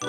[0.00, 0.06] ハ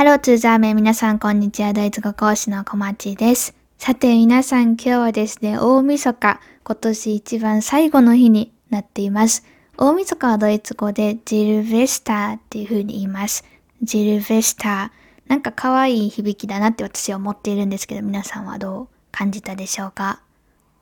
[0.00, 1.72] ローツーザーメン皆さんこんにちは。
[1.72, 3.54] ドイツ語講師の小町です。
[3.78, 9.42] さて皆さん今日はですね、大晦日、今年一番最後の日になっています。
[9.78, 13.42] 大晦日はドイツ語でジルベスターっていう風に言います。
[13.82, 15.30] ジルベスター。
[15.30, 20.20] なんか可愛い響きだなって私は思っているんですけど、皆さんはどう感じたでしょうか？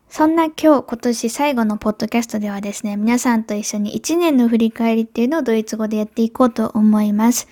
[0.08, 7.48] そんな今日、今年最後のポッドキャストではですね、皆さんと一緒に1年の振り返りっていうのをドイツ語でやっていこうと思います。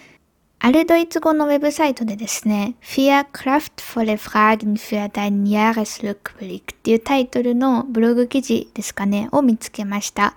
[0.64, 10.36] あるドイツ語のウェブサイトでですね、Vier kraftvolle Fragen für deinen Jahresrückblick っていうタイトルのブログ記事ですかね、を見つけました。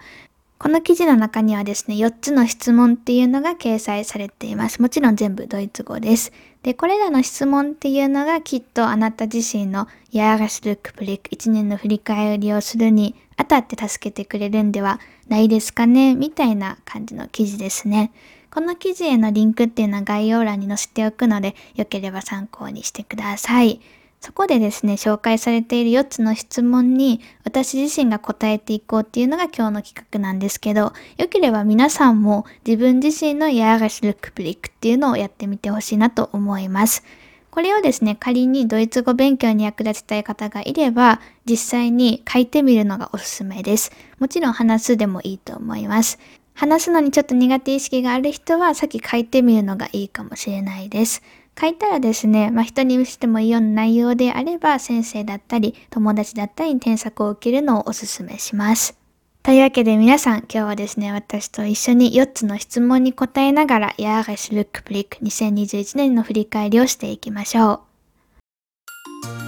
[0.58, 4.82] この記事の中にはですね、4つの質問っていうのが掲載されています。
[4.82, 6.32] もちろん全部ドイツ語です。
[6.64, 18.12] で、これらの質問っていうのがきっとあなた自身の Jahresrückblick 1年の振り返りをするにあたって助けてくれるんではないですかねみたいな感じの記事ですね。
[18.50, 23.82] この記事へのリンクっていうのは概要欄に載せておくので、よければ参考にしてください。
[24.26, 37.04] そこでですね、紹介されている4つの質問に私自身が答えていこうっていうのが今日の企画なんですけど、よければ皆さんも自分自身のヤーガシルクプリックっていうのをやってみてほしいなと思います。
[37.52, 43.92] これをですね、仮にドイツ語勉強に役立てたい方がいれば、実際に書いてみるのがおすすめです。
[44.18, 46.18] もちろん話すでもいいと思います。
[46.56, 51.22] 話すのにちょっと苦手意識がある人はさっき書いてみるのがいいかもしれないです。
[51.60, 58.98] 書いたらですね、まあ、人に見せてもいいような内容であれば先生だったり友達だったりに添削を受けるのをお勧めします。
[59.42, 67.80] というわけで皆さん今日はですね、私と一緒に4つの質問に答えながら Jahresrückblick 2021年の振り返りをしていきましょう。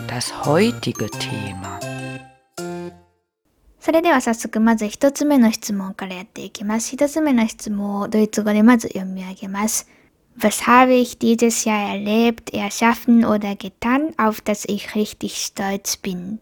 [0.08, 1.80] Das heutige Thema
[3.80, 6.92] それでは早速まず一つ目の質問からやっていきます。
[6.92, 9.90] 一つ目の質問をドイツ語でまず読み上げます。
[10.40, 16.38] Was habe ich dieses Jahr erlebt, erschaffen oder getan, auf das ich richtig stolz bin?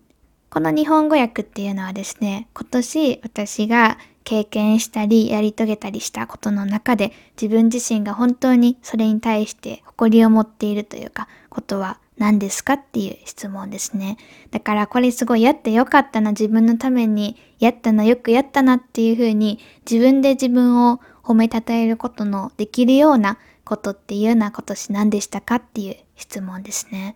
[0.50, 14.18] この日本語訳っていうのはですね、今年私が経験したりやり遂げたりしたことの中で自分自身が本当にそれに対して誇りを持っているというかことは何ですかっていう質問ですね。
[14.52, 27.16] だからこれすごいやってよかったな、自分のためにやったな、よくやったなっていうふうに自分で自分を褒めたたえることのできるようなことっていうのは今年何でしたかっていう質問ですね。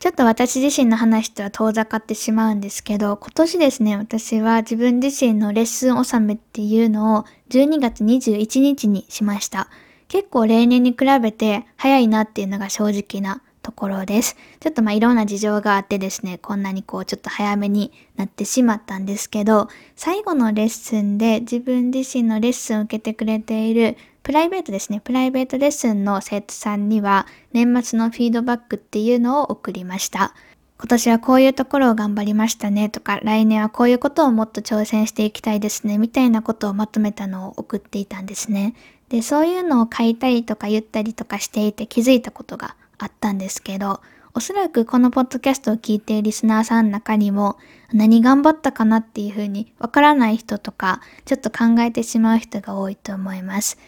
[0.00, 9.68] ちょっと私自身の話とは遠ざかってしまうんですけど、今年ですね、私は自分自身のレッスン納めっていうのを12月21日にしました。
[10.08, 14.36] 結構例年に比べて早いなっていうのが正直なところです。
[14.60, 30.34] ちょっとまあいろんな事情があってですね、こんなにこうちょっと早めになってしまったんですけど、最後のレッスンで自分自身のレッスンを受けてくれているプライベートですね、プライベートレッスンの生徒さんには年末のフィードバックっていうのを送りました。
[30.78, 38.74] 今年はこういうところを頑張りましたねとか、来年はこういうことをもっと挑戦していきたいですねみたいなことをまとめたのを送っていたんですね。
[39.08, 44.00] で、そういうのを書いたりとか言ったりとかしていて気づいたことがあったんですけど、
[44.34, 47.58] おそらくこのポッドキャストを聞いているリスナーさんの中にも
[47.92, 53.78] 何頑張ったかなっていうふうにわからない人とかちょっと考えてしまう人が多いと思います。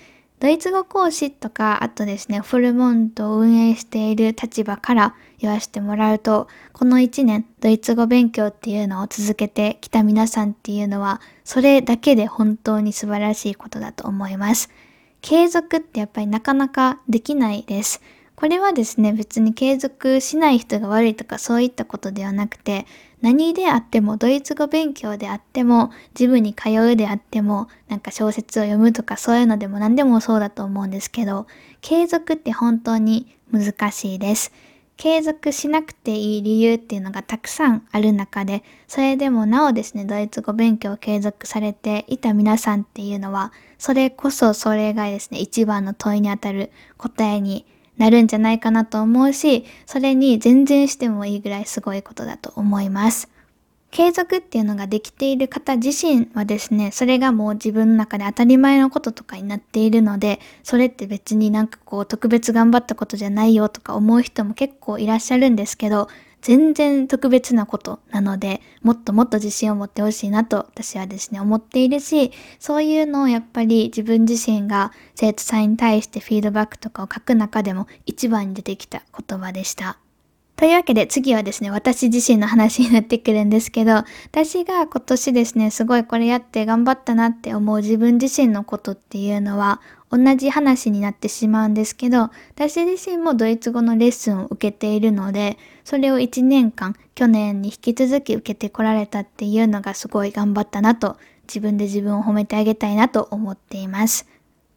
[0.40, 14.68] ドイツ語講師とか、あとですね、フルモントを運営している立場から言わせてもらうと、この1年、ドイツ語勉強っていうのを続けてきた皆さんっていうのは、それだけで本当に素晴らしいことだと思います。
[15.22, 18.02] 継続ってやっぱりなかなかできないです。
[18.36, 22.86] これはですね、別に継続しない人が悪いとかそういったことではなくて、
[23.20, 31.46] 何であっても、ドイツ語勉強であっても、ジムに通うであっても、なんか小説を読むとかそういうのでも何でもそうだと思うんですけど、
[31.80, 34.52] 継続って本当に難しいです。
[34.96, 53.28] 継続しなくていい理由っていうのがたくさんある中で、それでもなおですね、ドイツ語勉強を継続されていた皆さんっていうのは、それこそそれがですね、一番の問いにあたる答えになるんじゃないかなと思うし、それに全然してもいいぐらいすごいことだと思います。
[53.90, 66.08] 継続っていうのができている方自身はですね、それがもう自分の中で当たり前のこととかになっているので、それって別になんかこう特別頑張ったことじゃないよとか思う人も結構いらっしゃるんですけど、
[66.44, 80.03] 全然特別なことなので、もっともっと自信を持ってほしいなと私はですね、思っているし、そういうのをやっぱり自分自身が生徒さんに対してフィードバックとかを書く中でも一番に出てきた言葉でした。
[80.56, 89.80] というわけで次はですね、私自身の話になってくるんですけど、私が今年ですね、すごいこれやって頑張ったなって思う自分自身のことっていうのは、
[90.10, 101.16] 同じ話になってしまうんですけど、私自身もドイツ語のレッスンを受けているので、それを1年間、去年に引き続き受けてこられたっていうのがすごい頑張ったなと、
[101.48, 104.28] 自分で自分を褒めてあげたいなと思っています。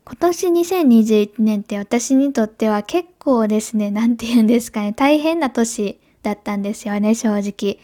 [0.10, 7.78] 今年2021年って私にとっては結構ですね、なんて言うんですかね、大変な年だったんですよね、正直。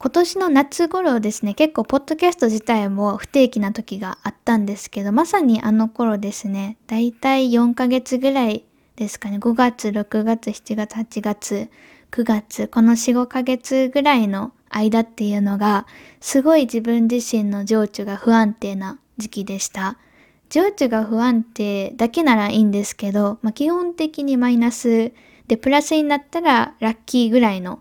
[0.00, 8.64] 今年の夏頃ですね、結構ポッドキャスト自体も不定期な時があったんですけど、まさにあの頃ですね、だいたい4ヶ月ぐらい
[8.96, 11.70] ですかね、5月、6月、7月、8月、
[12.10, 15.86] 9月、この4、5ヶ月ぐらいの間っていうのが、
[16.20, 19.96] すごい自分自身の情緒が不安定な時期でした。
[20.50, 25.12] 情緒が不安定だけならいいんですけど、まあ、基本的にマイナス
[25.46, 27.80] でプラスになったらラッキーぐらいの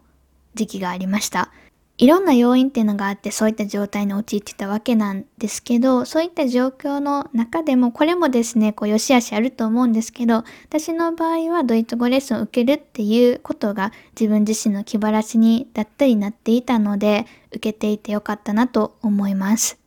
[0.56, 1.52] 時期がありました。
[2.00, 19.80] いろんな要因っていうのがあってそういった状態に陥ってたわけなんですけど、そういった状況の中でもこれもですね、こう良し悪しあると思うんですけど、私の場合はドイツ語レッスンを受けるっていうことが自分自身の気晴らしにだったりなっていたので、受けていてよかったなと思います。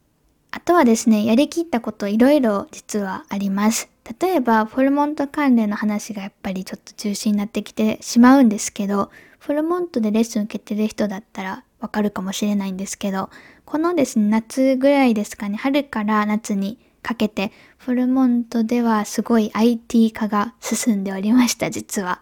[0.52, 3.91] あとはですね、やりきったこといろいろ実はあります。
[4.20, 13.31] 例えば、フォルモント関連の話がやっぱりちょっと中心になってきてしまうんですけど、フォルモントでレッスン受けてる人だったらわかるかもしれないんですけど、
[13.64, 22.20] このですね、夏ぐらいですかね、春から夏にかけて、フォルモントではすごい IT 化が進んでおりました、実は。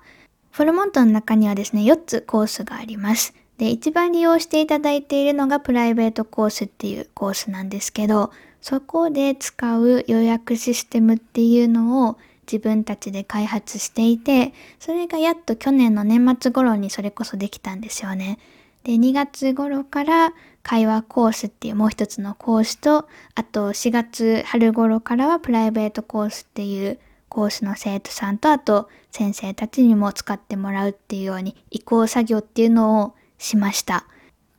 [0.51, 3.35] フォルモントの中にはですね、4つコースがあります。
[3.59, 12.19] で、一番利用していただいているのがプライベートコースっていうコースなんですけど、そこで使う予約システムっていうのを
[12.51, 18.39] 自分たちで開発していて、それがやっと去年の年末頃にそれこそできたんですよね。
[18.85, 20.33] で、2月頃から
[20.63, 34.05] 会話コースっていうもう一つのコースと、あと4月春頃からはプライベートコースっていうコースの生徒さんとあと先生たちにも使ってもらうっていうように移行作業っていうのをしました。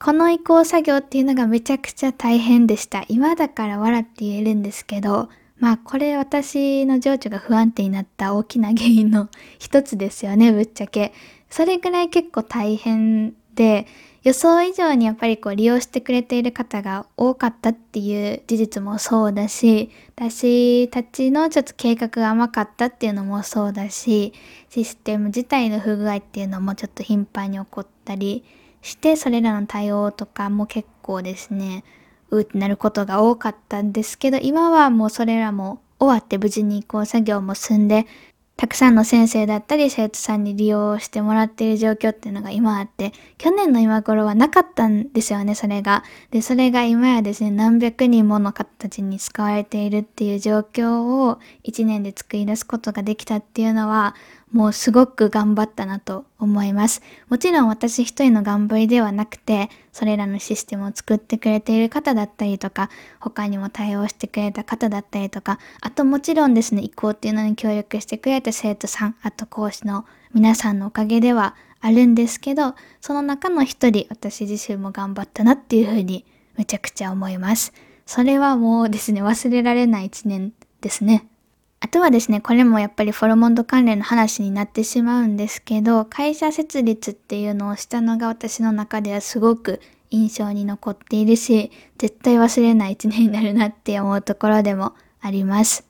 [0.01, 3.03] この移行作業っていうのがめちゃくちゃ大変でした。
[3.09, 9.27] 今だから笑って言えるんですけど、まあこれ私の情緒が不安定になった大きな原因の
[9.59, 11.13] 一つですよね、ぶっちゃけ。
[11.49, 13.87] それぐらい結構大変で、
[14.23, 24.33] 予想以上にやっぱりこう利用してくれている方が多かったっていう事実もそうだし、私たちのちょっと計画が甘かったっていうのもそうだし、
[24.69, 28.43] システム自体の不具合っていうのもちょっと頻繁に起こったり、
[28.81, 31.83] してそれらの対応とかも結構ですね
[32.31, 38.05] うってなることが多かったんですけど今はもうそれらも終わって無事に移行作業も済んで
[38.59, 46.03] たくさんの先生だったり生徒さんに利用してもらっている状況っていうのが今あって去年の今頃はなかったんですよねそれが。
[46.31, 54.13] でそれが今やですね何百人もの方たちに使われているっていう状況を1年で作り出すことができたっていうのは
[54.51, 57.01] もうすごく頑張ったなと思います。
[57.29, 76.25] もちろん私一人の頑張りではなくて、それらのシステムを作ってくれている方だったりとか、他にも対応してくれた方だったりとか、あともちろんですね、移行っていうのに協力してくれた生徒さん、あと講師の皆さんのおかげではあるんですけど、その中の一人、私自身も頑張ったなっていうふうに
[76.57, 77.71] めちゃくちゃ思います。
[78.05, 81.27] それはもうですね、忘れられない一年ですね。
[81.81, 89.81] あとはですね、これもやっぱりフォロモンド関連の話になってしまうんですけど、会社設立っていうのをしたのが私の中ではすごく
[90.11, 95.88] 印象に残っているし、絶対忘れない一年になるなって思うところでもあります。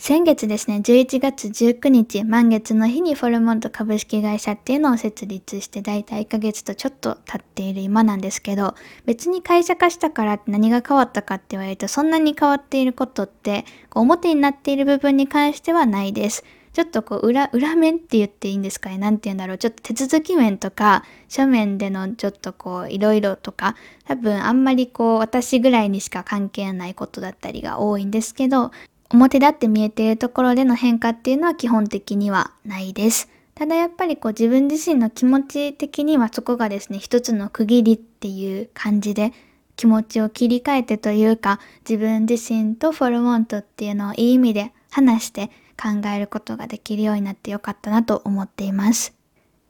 [0.00, 8.76] 先月ですね、11月19日、満月の日にフォルモント株式会社っていうのを設立してだいたい1ヶ月とちょっと経っている今なんですけど、
[9.06, 16.44] 別に会社化したからって何が変わったかって言われると、そんなに変わっていることって、こう表になっている部分に関してはないです。
[16.72, 19.58] ちょっとこう裏、裏面って言っていいんですかねなんて言うんだろう。
[19.58, 23.74] ちょっと手続き面とか、書面でのちょっとこう、いろいろとか、
[24.04, 28.70] 多分あんまりこう、私ぐらいにしか関係ないことだったりが多いんですけど、
[29.10, 33.28] 表立って見えているところでの変化っていうのは基本的にはないです。
[33.54, 39.32] ただやっぱりこう自分自身の気持ち的にはそこがですね、一つの区切りっていう感じで
[39.76, 45.50] 気持ちを切り替えてというか自分自身とフォルモントっていうのをいい意味で話して
[45.80, 49.14] 考えることができるようになってよかったなと思っています。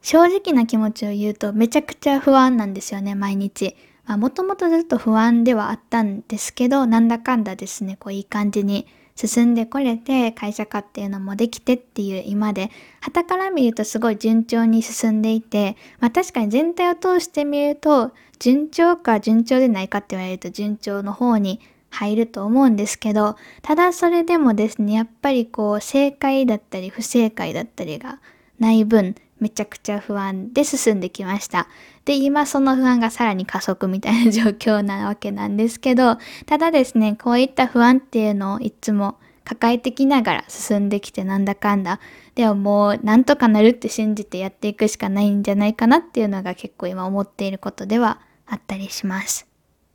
[0.01, 3.75] 正直な気持ちを言うとめちゃくちゃ不安なんですよね、毎日。
[4.07, 8.87] もともとずっと不安ではあったんですけど、なんだかんだですね、こういい感じに
[9.21, 12.71] 進んでこれて会社化っていうのもできてっていう今で、
[13.01, 21.59] 旗から見るとすごい順調に進んでいて、まあ確かに全体を通してみると、順調か順調でないかって言われると順調の方に
[21.89, 28.21] 入ると思うんですけど、ただそれでもですね、やっぱりこう正解だったり不正解だったりが
[28.57, 31.67] ない分、めちゃくちゃ不安で進んできました。
[32.05, 41.99] で、今その不安がさらに加速みたいな状況なわけなんですけど、ただですね、こういった不安っていうのをいつも抱えてきながら進んできてなんだかんだ。
[42.35, 49.47] でももうなんとかなるって信じてやっていくしかないんじゃないかなっていうのが結構今思っていることではあったりします。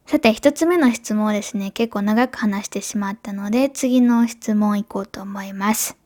[0.07, 5.97] さて、一つ目の質問をですね、結構長く話してしまったので、次の質問いこうと思います。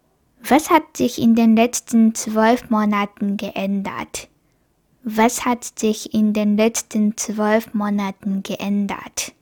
[0.51, 4.29] Was hat sich in den letzten zwölf Monaten geändert?
[5.05, 9.35] Was hat sich in den letzten zwölf Monaten geändert?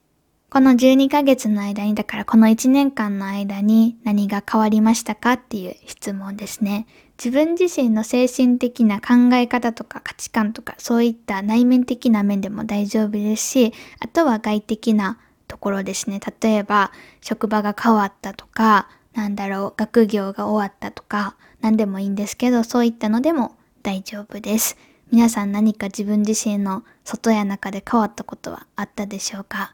[0.49, 6.87] この12ヶ月の間に、だからこの1年間の間に何が変わりましたかっていう質問ですね。
[7.17, 16.19] 自分自身の精神的な考え方とか価値観とかそういった内面的な面でも大丈夫ですし、あとは外的なところですね。
[16.41, 24.77] 例えば職場が変わったとか、なんだろう、学業が終わったとか、何でもいいんですけど、そういったのでも大丈夫です。
[25.11, 29.73] 皆さん何か自分自身の外や中で変わったことはあったでしょうか？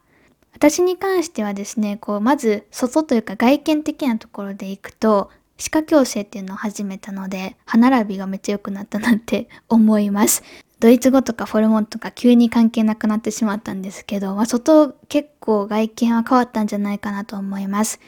[0.53, 10.41] 私に関してはですね、こう、まず外というか外見的なところでいくと、歯科矯正っていうのを始めたので、歯並びがめっちゃ良くなったなって 思います。
[10.79, 17.99] ドイツ語とかフォルモンとか急に関係なくなってしまったんですけど、まあ、外結構外見は変わったんじゃないかなと思います。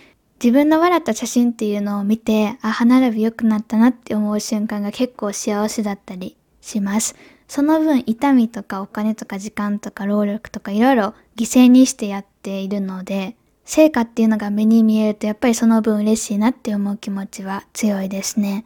[0.43, 7.15] 自分の笑った写真っていうのを見て、あ、歯並び良くなったなって思う瞬間が結構幸せだったりします。
[7.47, 18.65] その分痛みとかお金とか時間とか労力とかいろいろ犠牲にしてやっているので、成果っていうのが目に見えるとやっぱりその分嬉しいなって思う気持ちは強いですね。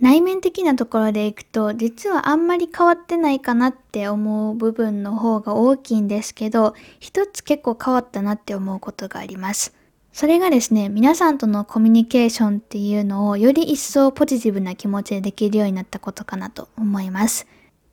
[0.00, 9.77] 内面的なところでいくと実はあんまり変わってないかなって思う部分の方が大きいんですけど一つ結構変わったなって思うことがあります。
[10.18, 17.46] それがですね、皆さんとのコミュニケーションっていうのをより一層ポジティブな気持ちでできるようになったことかなと思います。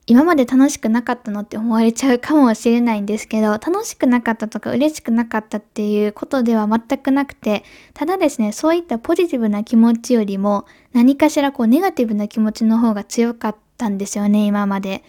[0.08, 7.62] 今まで楽しくなかったのって思われちゃうかもしれないんですけど、楽しくなかったとか嬉しくなかったっていうことでは全くなくて、
[7.94, 15.04] ただですね、そういったポジティブな気持ちよりも何かしらこうネガティブな気持ちの方が強かったんですよね、今まで。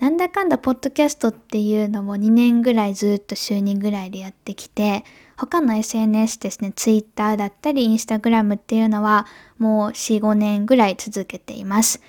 [0.00, 5.06] なんだかんだポッドキャストっていうのも2年ぐらいずっと週2ぐらいでやってきて、
[5.38, 9.26] 他の SNS ですね、Twitter だったり Instagram っていうのは
[9.56, 12.02] もう4、5年ぐらい続けています。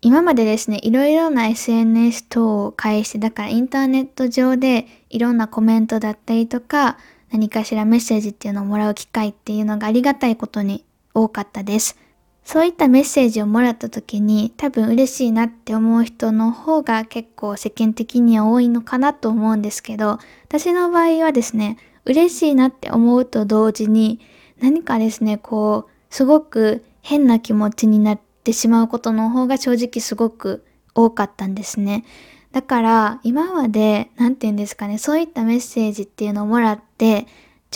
[0.00, 6.98] 今までですね、いろいろな SNS 等を介して、だからインターネット上でいろんなコメントだったりとか、
[7.30, 10.84] 何かしらメッセージっていうのをもらう機会っていうのがありがたいことに
[11.14, 11.96] 多かったです。
[12.44, 24.20] そういったメッセージをもらった時に多分嬉しいなって思う人の方が結構世間的には多いのかなと思うんですけど、私の場合はですね、嬉しいなって思うと同時に
[24.60, 32.04] 何かですね、こう、すごく変な気持ちになってしまうことの方が正直すごく多かったんですね。
[32.52, 37.26] だから今まで、何て言うんですかね、そういったメッセージっていうのをもらって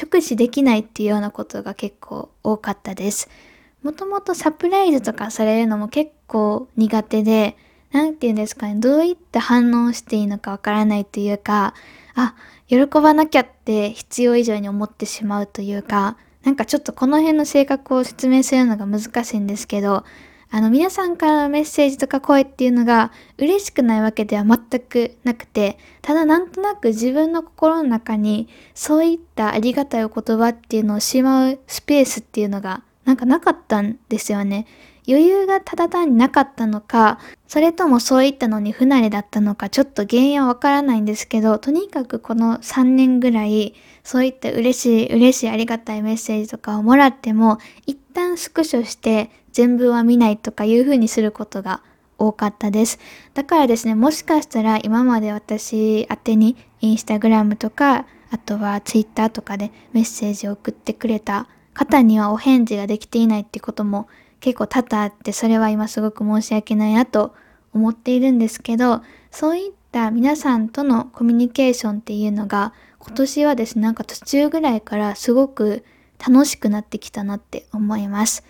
[0.00, 3.28] 直視できないっていうようなことが結構多かったです。
[3.82, 7.56] もともとサプライズとかされるのも結構苦手で、
[7.92, 11.72] なんて言うんですかね、どういった反応していいのかわからないというか、
[12.14, 12.34] あ、
[12.68, 20.04] 喜ばなきゃって必要以上に思ってしまうというか、なんかちょっとこの辺の性格を説明するのが難しいんですけど、
[20.48, 34.66] あの皆さんからのメッセージとか声っていうのが嬉しくないわけでは全くなくて、ただなんとなく自分の心の中にそういったありがたいお言葉っていうのをしまうスペースっていうのがなんかなかったんですよね。
[35.08, 51.82] 余裕がただ単になかったのか、それともそういったのに不慣れだったのか、ちょっと原因はわからないんですけど、とにかくこの3年ぐらい、そういった嬉しい、嬉しいありがたいメッセージとかをもらっても、一旦スクショして全部は見ないとかいう風にすることが
[52.18, 52.98] 多かったです。
[53.34, 64.08] だからですね、もしかしたら今まで私宛てにインスタグラムとか、あとはツイッターとかでメッセージを送ってくれた方にはお返事ができていないってことも
[64.40, 67.34] 結構多々あってそれは今すごく申し訳ないなと
[67.72, 75.84] 思っているんですけどそういった皆さんとのコミュニケーションっていうのが今年はですねなんか途中ぐらいからすごく
[76.18, 78.44] 楽しくなってきたなって思います。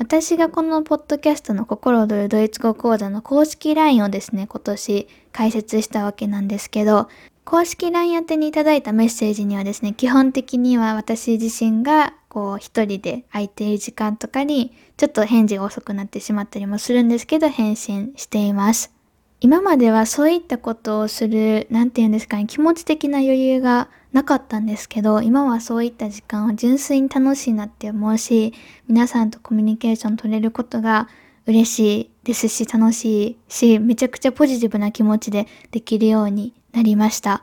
[0.00, 7.08] 私がこのポッドキャストの心躍るドイツ語講座の公式 LINE をですね、今年開設したわけなんですけど、
[7.44, 18.94] 公式 LINE 宛てにいただいたメッセージにはですね、基本的には私自身がこう一人で空いている時間とかにちょっと返事が遅くなってしまったりもするんですけど返信しています。
[19.42, 28.52] 今まではそういったことをする、なんて言うんですかね、気持ち的な余裕がなかったんですけど、今はそういった時間を純粋に楽しいなって思うし、
[28.86, 31.08] 皆さんとコミュニケーション取れることが
[31.46, 37.42] 嬉しいですし、楽しいし、めちゃくちゃポジティブな気持ちでできるようになりました。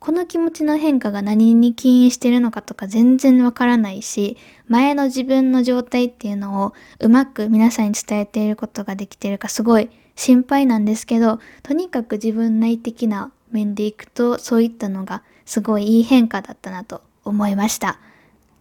[0.00, 4.36] この気持ちの変化が何に起因してるのかとか全然わからないし、
[4.68, 17.98] 前の自分の状態っていうのをうまく皆さんに伝えていることができているかすごい心配なんですけど、とにかく自分内的な面でいくと、そういったのがすごいいい変化だったなと思いました。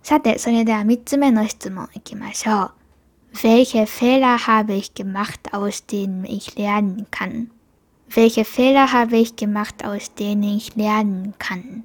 [0.03, 2.71] さて、それでは3つ目の質問いきましょう。
[3.33, 7.49] Welche Fehler habe ich gemacht, aus denen ich lernen kann?
[8.09, 11.83] Welche Fehler habe ich gemacht, aus denen ich lernen kann?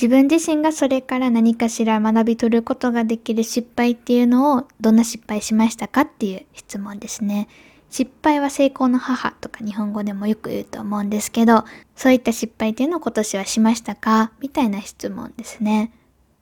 [0.00, 7.48] 自分自身がそれから何かしら学び取ることができる失敗っていうのをどんな失敗しましたかっていう質問ですね。
[7.90, 11.64] 失敗は成功の母とか日本語でもよく言うと思うんですけど、
[11.96, 14.30] そういった失敗っていうのを今年はしましたか？
[14.40, 15.90] みたいな質問ですね。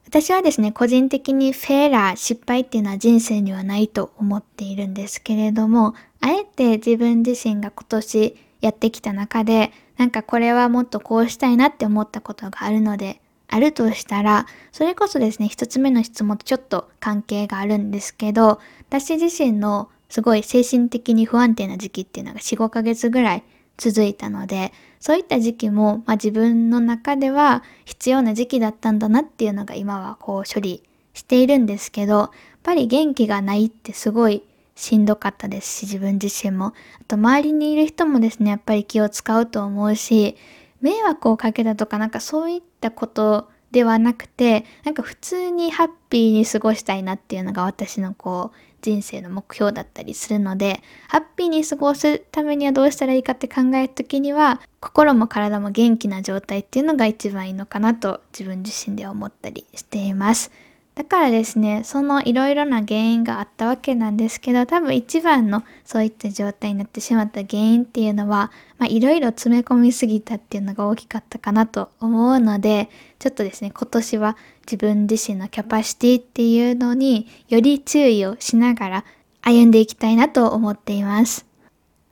[0.05, 18.59] 私はですね、個人的にフェーラー、失敗っていうのは人生にはないと思っているんですけれども、あえて自分自身が今年やってきた中で、なんかこれはもっとこうしたいなって思ったことがあるので、あるとしたら、それこそですね、一つ目の質問とちょっと関係があるんですけど、
[18.89, 23.43] 私自身のすごい精神的に不安定な時期っていうのが4、5ヶ月ぐらい
[23.77, 30.83] 続いたので、そういった時期も、まあ、自分の中では必要な時期だったんだなっていうのが今はこう処理
[31.13, 32.29] しているんですけど、やっ
[32.63, 34.43] ぱり元気がないってすごい
[34.77, 36.67] しんどかったですし、自分自身も。
[36.67, 36.73] あ
[37.07, 40.37] と周りにいる人もですね、やっぱり気を使うと思うし、
[40.81, 60.51] 迷惑をかけたとかなんかそういったことではなくて、なんか普通にハッピーに過ごしたいなっていうのが私のこう、人生の目標だったりするので、ハッピーに過ごすためにはどうしたらいいかって考えるときには、心も体も元気な状態っていうのが一番いいのかなと自分自身では思ったりしています。
[60.97, 68.51] だからですね、そのいろいろな原因があったわけなんですけど、多分一番のそういった状態になってしまった原因っていうのは、
[68.89, 79.05] いろいろ詰め込みすぎたっていうのが大きかったかなと思うので、ちょっとですね、今年は自分自身のキャパシティっていうのにより注意をしながら
[79.43, 81.45] 歩んでいきたいなと思っています。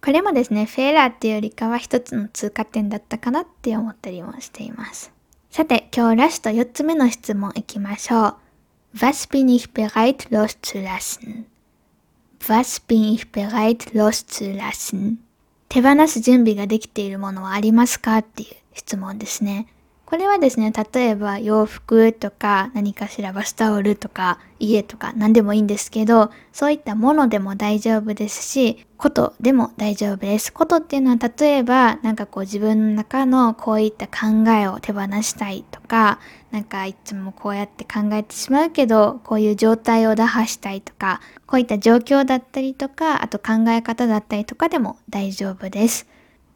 [0.04, 5.12] これもですね、フェーラーっていうよりかは一つの通過点だったかなって思ったりもしています。
[5.50, 8.45] さて、今日ラスト4つ目の質問いきましょう。
[8.98, 11.46] Was bin ich bereit loszulassen?
[12.40, 15.18] Was bin ich bereit loszulassen?
[15.68, 18.20] 手放す準備ができているものはありますか？
[18.20, 19.68] っていう質問ですね。
[20.06, 30.54] これはですね、例えば洋服とか何かしらバスタオルとか家とか何でもいいんですけど、そういったものでも大丈夫ですし、ことでも大丈夫です。
[30.54, 36.20] ことっていうのは例えばなんかこう自分の中のこういった考えを手放したいとか、
[36.56, 46.08] なんかいつもこうやって考えてしまうけど、こういう状態を打破したいとか、こういった状況だったりとか、あと考え方だったりとかでも大丈夫です。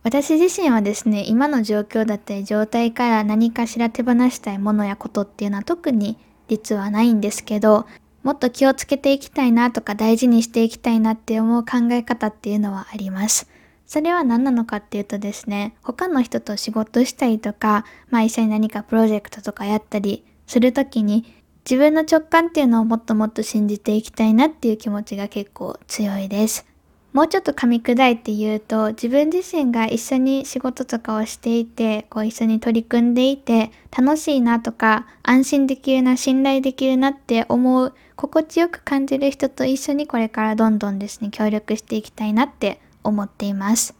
[0.03, 7.85] 私自身はですね、今の状況だったり状態から何かしら手放したいものやことっていうのは特に実はないんですけど、
[8.23, 13.48] もっと気をつけていきたいなとか大事にしていきたいなって思う考え方っていうのはあります。
[13.89, 21.25] それは何なのかっていうとですね、他の人と仕事したりとか、まあ一緒に何かプロジェクトとかやったりするときに、
[21.67, 26.67] 自分の直感っていうのをもっともっと信じていきたいなっていう気持ちが結構強いです。
[27.13, 43.93] もうちょっと噛み砕いて言うと、自分自身が一緒に仕事とかをしていて、こう一緒に取り組んでいて、楽しいなとか、安心できるな、信頼できるなって思う、心地よく感じる人と一緒にこれからどんどんですね、協力していきたいなって思っています。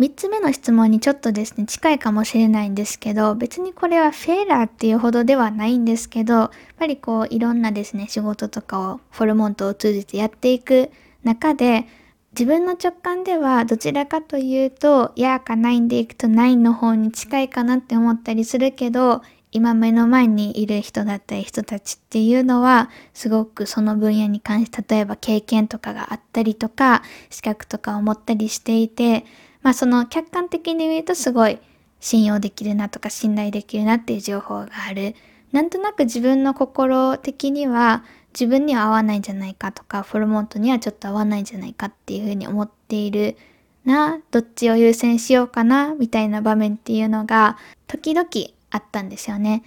[0.00, 10.90] 3つ目の質問にちょっとですね、近いかもしれないんですけど、別にこれはフェーラーっていうほどではないんですけど、やっぱりこういろんなですね、仕事とかをフォルモントを通じてやっていく
[11.22, 11.86] 中で、
[12.32, 19.20] 自分の直感ではどちらかというと、やーか9でいくと9の方に近いかなって思ったりするけど、
[19.52, 29.24] 今目の前にいる人だったり人たちっていうのは、すごくその分野に関して、例えば経験とかがあったりとか、資格とかを持ったりしていて、
[29.62, 31.58] まあその客観的に見るとすごい
[32.00, 35.14] 信用できるなとか信頼できるなっていう情報がある。
[35.52, 43.36] なんとなく自分の心的には自分には合わないんじゃないかとか、フォルモントにはちょっと合わないんじゃないかっていうふうに思っている
[43.84, 48.26] な、どっちを優先しようかな、みたいな場面っていうのが、時々
[48.72, 49.62] あったんですよね。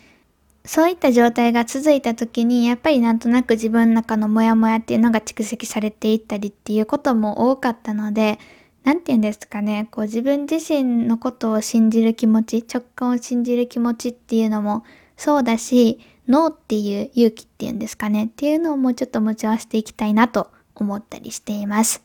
[0.66, 8.40] そういった状態が続いた時に、やっぱりなんとなく自分の中のモヤモヤっていうのが蓄積されていったりっていうことも多かったので、
[8.84, 14.84] なんて言うんですかね、こう自分自身のことを信じる気持ち、直感を信じる気持ちっていうのも
[15.18, 22.05] そうだし、ノーっていう勇気っていうんですかね、っていうのをもうちょっと持ち合わせていきたいなと思ったりしています。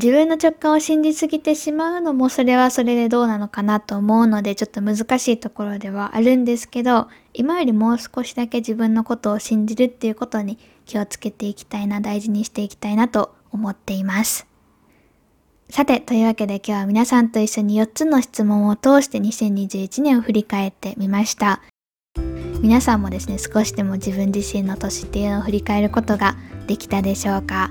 [0.00, 10.56] 自分の直感を信じすぎてしまうのもそれはそれでどうなのかなと思うのでちょっと難しいところではあるんですけど今よりもう少しだけ自分のことを信じるっていうことに
[10.86, 14.46] 気をつけていきたいな大事にしていきたいなと思っています。
[15.68, 21.60] さて、というわけで今日は皆さんと一緒に4つの質問を通して2021年を振り返ってみました。
[22.62, 26.36] 皆さんもですね、少しでも自分自身の年っていうのを振り返ることが
[26.68, 27.70] できたでしょうか？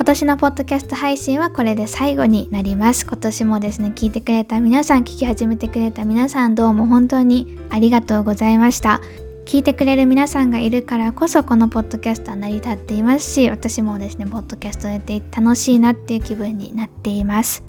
[0.00, 3.04] 今年のポッドキャスト配信はこれで最後になります。
[3.04, 9.02] 今年もですね、聞いてくれた皆さん、聞き始めてくれた皆さん、どうも本当にありがとうございました。
[9.44, 17.62] 聞いてくれる皆さんがいるからこそこのポッドキャストは成り立っていますし、私もですね、ポッドキャストをやって楽しいなっていう気分になっています。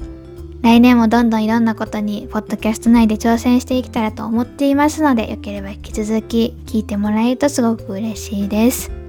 [0.61, 9.00] 来年もどんどんいろんなことにポッドキャスト内で挑戦していけたらと思っていますので、よければ引き続き聞いてもらえるとすごく嬉しいです。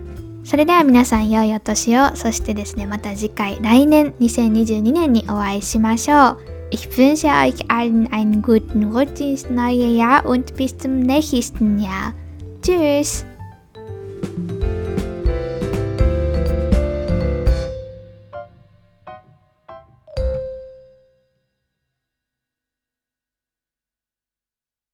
[0.45, 6.39] それでは皆さん良いお年を、そしてですね、また次回、来年2022年にお会いしましょう。
[6.71, 12.15] Ich wünsche euch allen einen guten Rutsch ins neue Jahr und bis zum nächsten Jahr.
[12.63, 13.32] Tschüss!